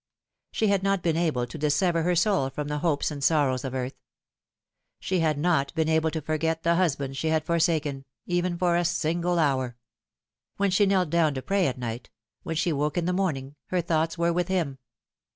[0.51, 3.75] She had not been able to dissever her soul from the hopes and sorrows of
[3.75, 3.93] earth.
[4.99, 8.83] She had not been able to forget the husband she had forsaken even for a
[8.83, 9.77] single hour.
[10.57, 12.09] When she knelt down to pray at night,
[12.41, 14.79] when she woke in the morning, her thoughts were with him.